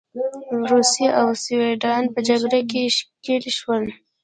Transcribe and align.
روسیې 0.71 1.09
او 1.19 1.27
سوېډن 1.43 2.03
په 2.13 2.19
جګړه 2.27 2.59
کې 2.69 2.81
ښکیل 2.95 3.43
شول. 3.57 3.83